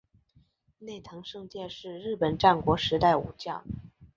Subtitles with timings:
[0.79, 3.63] 内藤胜介是日本战国时代武将。